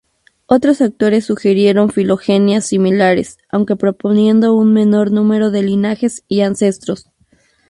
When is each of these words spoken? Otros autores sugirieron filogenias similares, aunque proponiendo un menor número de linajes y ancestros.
Otros 0.47 0.81
autores 0.81 1.25
sugirieron 1.27 1.91
filogenias 1.91 2.65
similares, 2.65 3.37
aunque 3.49 3.75
proponiendo 3.75 4.55
un 4.55 4.73
menor 4.73 5.11
número 5.11 5.51
de 5.51 5.61
linajes 5.61 6.23
y 6.27 6.41
ancestros. 6.41 7.11